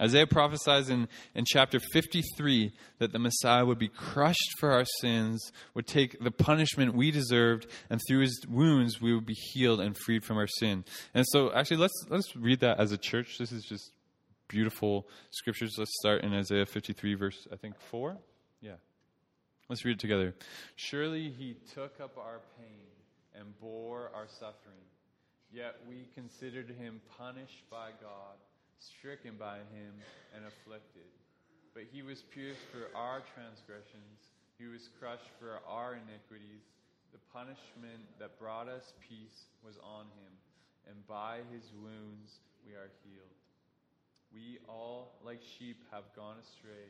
[0.00, 5.52] Isaiah prophesies in, in chapter 53 that the Messiah would be crushed for our sins,
[5.74, 9.96] would take the punishment we deserved, and through his wounds we would be healed and
[9.96, 10.84] freed from our sin.
[11.14, 13.36] And so, actually, let's, let's read that as a church.
[13.38, 13.92] This is just
[14.48, 15.74] beautiful scriptures.
[15.78, 18.16] Let's start in Isaiah 53, verse, I think, 4.
[18.60, 18.72] Yeah.
[19.68, 20.34] Let's read it together.
[20.76, 22.92] Surely he took up our pain
[23.38, 24.84] and bore our suffering.
[25.52, 28.36] Yet we considered him punished by God,
[28.78, 29.92] stricken by him,
[30.34, 31.08] and afflicted.
[31.74, 36.64] But he was pierced for our transgressions, he was crushed for our iniquities.
[37.12, 40.32] The punishment that brought us peace was on him,
[40.88, 43.36] and by his wounds we are healed.
[44.32, 46.88] We all, like sheep, have gone astray.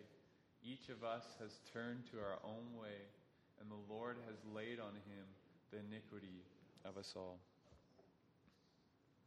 [0.65, 2.97] Each of us has turned to our own way,
[3.61, 5.27] and the Lord has laid on him
[5.73, 6.45] the iniquity
[6.85, 7.39] of us all.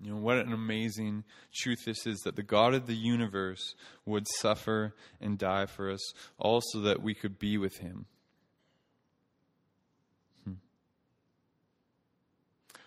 [0.02, 4.28] You know, what an amazing truth this is that the God of the universe would
[4.40, 8.06] suffer and die for us, also that we could be with him.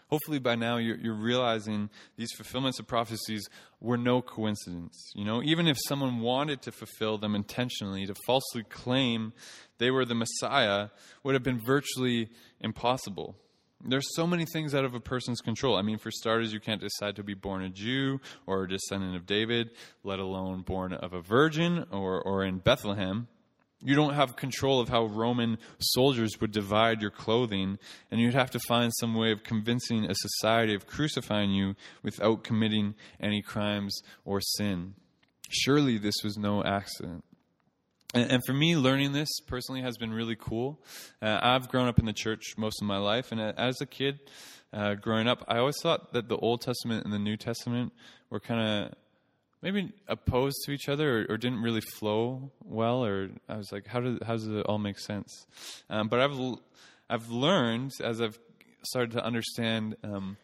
[0.09, 3.47] Hopefully, by now, you're, you're, realizing these fulfillments of prophecies
[3.81, 5.13] were no coincidence.
[5.15, 9.35] You know, even if someone wanted to fulfill them intentionally, to falsely claim
[9.77, 10.89] they were the Messiah
[11.23, 13.37] would have been virtually impossible.
[13.85, 15.77] There's so many things out of a person's control.
[15.77, 19.15] I mean, for starters, you can't decide to be born a Jew or a descendant
[19.15, 19.71] of David,
[20.03, 23.29] let alone born of a virgin or, or in Bethlehem.
[23.81, 27.79] You don't have control of how Roman soldiers would divide your clothing,
[28.11, 32.43] and you'd have to find some way of convincing a society of crucifying you without
[32.43, 34.95] committing any crimes or sin.
[35.49, 37.25] Surely this was no accident.
[38.15, 40.83] And, for me, learning this personally has been really cool.
[41.21, 44.19] Uh, I've grown up in the church most of my life, and as a kid,
[44.73, 47.93] uh, growing up, I always thought that the Old Testament and the New Testament
[48.31, 48.95] were kind of
[49.63, 53.05] maybe opposed to each other or, or, didn't really flow well.
[53.05, 55.47] Or I was like, how does how does it all make sense?
[55.91, 56.39] Um, but I've
[57.11, 58.39] I've learned as I've
[58.83, 60.37] started to understand, um,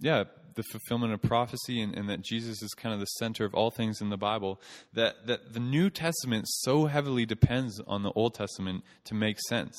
[0.00, 3.54] yeah, the fulfillment of prophecy and, and, that Jesus is kind of the center of
[3.54, 4.60] all things in the Bible,
[4.94, 9.76] that, that the New Testament so heavily depends on the Old Testament to make sense,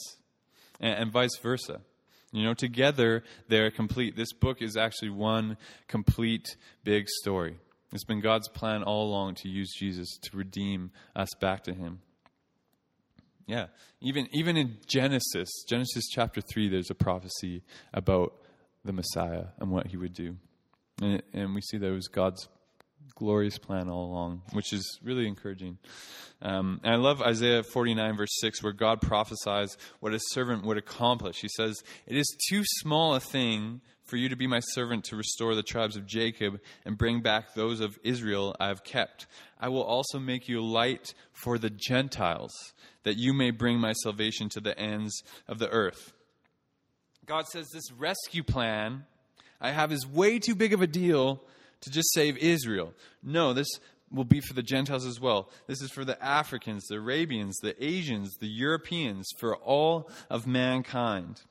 [0.79, 1.81] and, and vice versa.
[2.31, 4.15] You know, together they're complete.
[4.15, 6.45] This book is actually one complete
[6.83, 7.55] big story.
[7.93, 12.01] It's been God's plan all along to use Jesus to redeem us back to Him.
[13.45, 13.67] Yeah,
[14.01, 18.33] even even in Genesis, Genesis chapter three, there's a prophecy about
[18.83, 20.35] the Messiah and what He would do.
[21.01, 22.47] And, and we see that it was God's
[23.15, 25.77] glorious plan all along, which is really encouraging.
[26.41, 30.77] Um, and I love Isaiah 49, verse 6, where God prophesies what a servant would
[30.77, 31.39] accomplish.
[31.41, 35.15] He says, It is too small a thing for you to be my servant to
[35.15, 39.27] restore the tribes of Jacob and bring back those of Israel I have kept.
[39.59, 42.53] I will also make you light for the Gentiles,
[43.03, 46.13] that you may bring my salvation to the ends of the earth.
[47.25, 49.05] God says this rescue plan
[49.59, 51.41] I have is way too big of a deal
[51.81, 52.93] to just save Israel.
[53.23, 53.67] No, this
[54.11, 55.49] will be for the Gentiles as well.
[55.67, 61.41] This is for the Africans, the Arabians, the Asians, the Europeans, for all of mankind.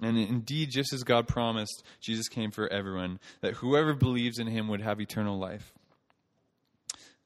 [0.00, 4.68] And indeed, just as God promised, Jesus came for everyone, that whoever believes in him
[4.68, 5.72] would have eternal life.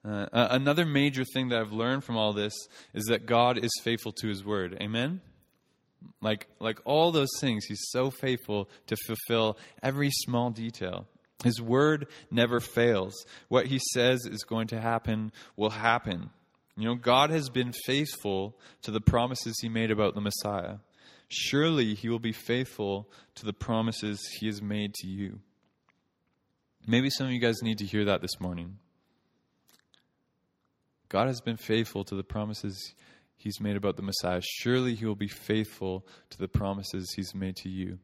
[0.05, 2.55] Uh, another major thing that I've learned from all this
[2.95, 4.77] is that God is faithful to his word.
[4.81, 5.21] Amen?
[6.21, 11.07] Like, like all those things, he's so faithful to fulfill every small detail.
[11.43, 13.15] His word never fails.
[13.49, 16.31] What he says is going to happen will happen.
[16.77, 20.77] You know, God has been faithful to the promises he made about the Messiah.
[21.29, 25.41] Surely he will be faithful to the promises he has made to you.
[26.87, 28.79] Maybe some of you guys need to hear that this morning.
[31.09, 32.95] God has been faithful to the promises
[33.37, 37.57] he's made about the Messiah, surely he will be faithful to the promises he's made
[37.57, 37.99] to you.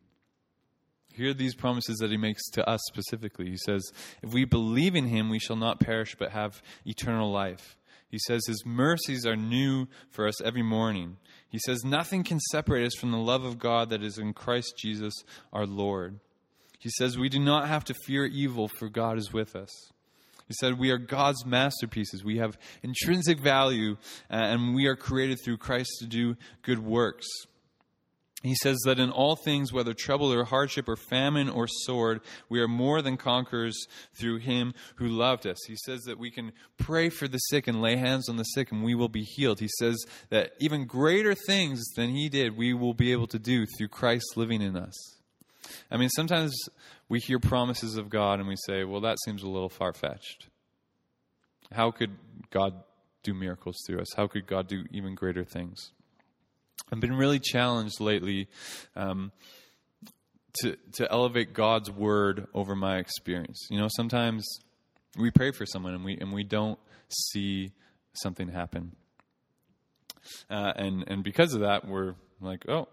[1.12, 3.50] Here are these promises that he makes to us specifically.
[3.50, 3.82] He says,
[4.22, 7.76] If we believe in him, we shall not perish but have eternal life.
[8.12, 11.16] He says, His mercies are new for us every morning.
[11.48, 14.74] He says, Nothing can separate us from the love of God that is in Christ
[14.78, 15.14] Jesus
[15.50, 16.20] our Lord.
[16.78, 19.70] He says, We do not have to fear evil, for God is with us.
[20.46, 22.22] He said, We are God's masterpieces.
[22.22, 23.96] We have intrinsic value,
[24.30, 27.26] uh, and we are created through Christ to do good works.
[28.42, 32.60] He says that in all things, whether trouble or hardship or famine or sword, we
[32.60, 35.58] are more than conquerors through him who loved us.
[35.68, 38.72] He says that we can pray for the sick and lay hands on the sick
[38.72, 39.60] and we will be healed.
[39.60, 43.64] He says that even greater things than he did, we will be able to do
[43.78, 44.94] through Christ living in us.
[45.90, 46.52] I mean, sometimes
[47.08, 50.48] we hear promises of God and we say, well, that seems a little far fetched.
[51.70, 52.10] How could
[52.50, 52.74] God
[53.22, 54.12] do miracles through us?
[54.16, 55.92] How could God do even greater things?
[56.92, 58.48] I've been really challenged lately
[58.94, 59.32] um,
[60.60, 63.66] to, to elevate God's word over my experience.
[63.70, 64.46] You know, sometimes
[65.16, 66.78] we pray for someone and we, and we don't
[67.08, 67.72] see
[68.12, 68.94] something happen.
[70.50, 72.88] Uh, and, and because of that, we're like, oh,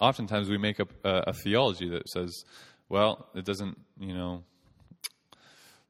[0.00, 2.44] oftentimes we make up a, a theology that says,
[2.88, 4.42] well, it doesn't, you know,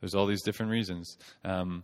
[0.01, 1.16] there's all these different reasons.
[1.47, 1.83] Um,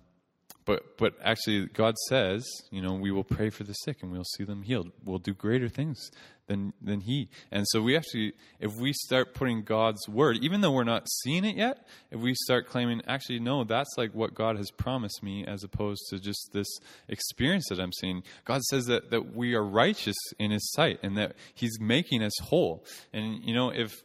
[0.69, 4.23] but but actually, God says, you know, we will pray for the sick and we'll
[4.37, 4.93] see them healed.
[5.03, 6.11] We'll do greater things
[6.47, 7.31] than than He.
[7.51, 11.47] And so we to, if we start putting God's word, even though we're not seeing
[11.47, 15.43] it yet, if we start claiming, actually, no, that's like what God has promised me,
[15.47, 16.69] as opposed to just this
[17.09, 18.23] experience that I'm seeing.
[18.45, 22.39] God says that that we are righteous in His sight and that He's making us
[22.43, 22.85] whole.
[23.14, 24.03] And you know, if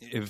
[0.00, 0.28] if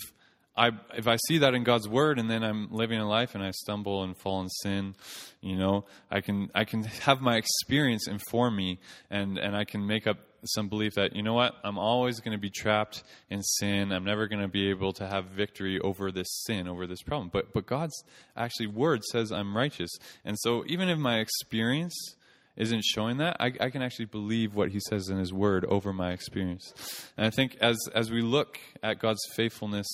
[0.57, 3.44] I, if I see that in God's word and then I'm living a life and
[3.44, 4.94] I stumble and fall in sin,
[5.40, 8.78] you know, I can I can have my experience inform me
[9.11, 12.32] and and I can make up some belief that you know what I'm always going
[12.36, 13.92] to be trapped in sin.
[13.92, 17.30] I'm never going to be able to have victory over this sin, over this problem.
[17.32, 18.04] But but God's
[18.36, 19.90] actually word says I'm righteous,
[20.24, 22.16] and so even if my experience
[22.57, 25.92] isn't showing that, I, I, can actually believe what he says in his word over
[25.92, 26.72] my experience.
[27.18, 29.86] And I think as as we look at God's faithfulness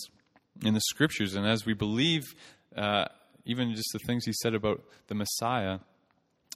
[0.64, 1.34] in the scriptures.
[1.34, 2.34] And as we believe,
[2.76, 3.06] uh,
[3.44, 5.78] even just the things he said about the Messiah,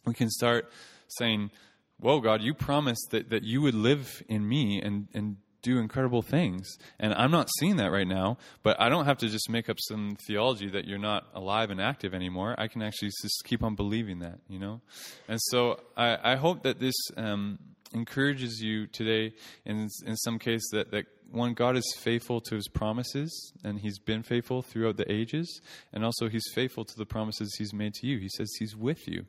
[0.04, 0.70] we can start
[1.08, 1.50] saying,
[1.98, 6.22] Whoa, God, you promised that, that you would live in me and, and do incredible
[6.22, 6.76] things.
[7.00, 9.78] And I'm not seeing that right now, but I don't have to just make up
[9.80, 12.54] some theology that you're not alive and active anymore.
[12.58, 14.80] I can actually just keep on believing that, you know?
[15.26, 17.58] And so I, I hope that this um,
[17.92, 19.34] encourages you today,
[19.64, 23.98] in, in some case, that, that one, God is faithful to his promises, and he's
[23.98, 25.60] been faithful throughout the ages,
[25.92, 28.18] and also he's faithful to the promises he's made to you.
[28.18, 29.26] He says he's with you.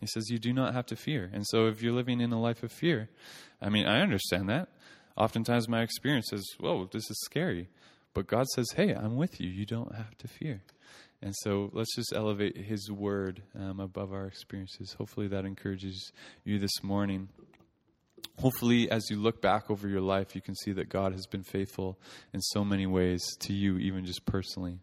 [0.00, 1.30] He says you do not have to fear.
[1.32, 3.08] And so if you're living in a life of fear,
[3.60, 4.68] I mean, I understand that.
[5.16, 7.68] Oftentimes my experience is, whoa, this is scary.
[8.14, 9.50] But God says, hey, I'm with you.
[9.50, 10.62] You don't have to fear.
[11.20, 14.94] And so let's just elevate His word um, above our experiences.
[14.96, 16.12] Hopefully that encourages
[16.44, 17.28] you this morning
[18.38, 21.42] hopefully, as you look back over your life, you can see that God has been
[21.42, 21.98] faithful
[22.32, 24.78] in so many ways to you, even just personally.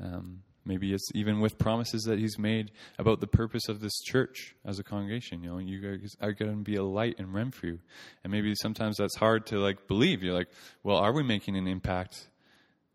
[0.00, 4.54] Um, maybe it's even with promises that He's made about the purpose of this church
[4.64, 5.42] as a congregation.
[5.42, 7.78] You know, you guys are going to be a light in Renfrew,
[8.22, 10.22] and maybe sometimes that's hard to like believe.
[10.22, 10.50] You're like,
[10.82, 12.28] well, are we making an impact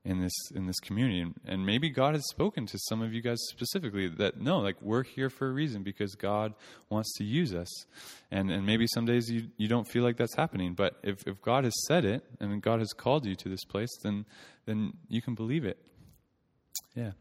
[0.05, 1.25] in this in this community.
[1.45, 5.03] And, maybe god has spoken to some of you guys specifically that no like we're
[5.03, 6.53] here for a reason because god
[6.89, 7.85] wants to use us.
[8.31, 10.73] And and maybe some days you you don't feel like that's happening.
[10.73, 13.89] But if if god has said it and god has called you to this place
[14.03, 14.25] then
[14.65, 15.77] then you can believe it.
[16.95, 17.11] Yeah.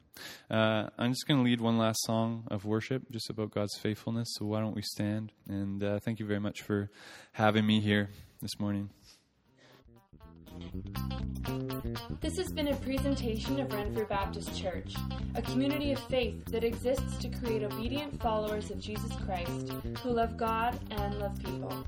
[0.50, 4.28] Uh, i'm just going to lead one last song of worship just about god's faithfulness.
[4.38, 5.32] So why don't we stand?
[5.48, 6.90] And uh, thank you very much for
[7.32, 8.10] having me here
[8.40, 8.90] this morning
[12.20, 14.94] this has been a presentation of Renfrew Baptist Church,
[15.34, 20.36] a community of faith that exists to create obedient followers of Jesus Christ who love
[20.36, 21.84] God and love people.